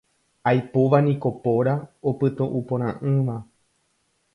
Aipóva 0.51 0.99
niko 1.09 1.31
póra 1.43 1.75
opytu'uporã'ỹva. 2.13 3.37